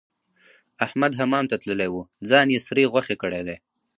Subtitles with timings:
[0.85, 3.57] احمد حمام ته تللی وو؛ ځان يې سرې غوښې کړی دی.